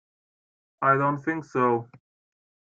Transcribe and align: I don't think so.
I 0.81 0.95
don't 0.95 1.21
think 1.21 1.45
so. 1.45 1.87